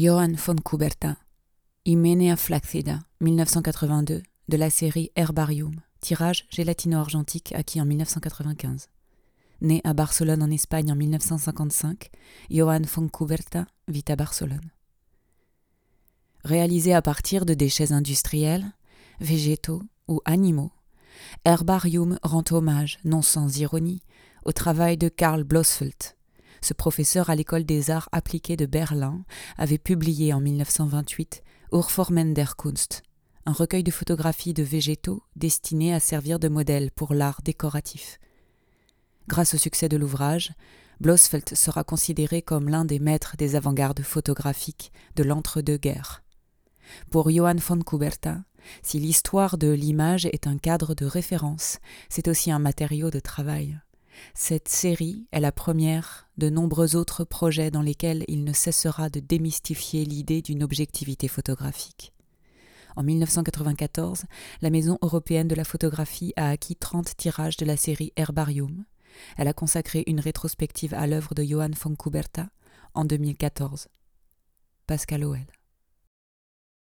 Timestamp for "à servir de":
35.94-36.48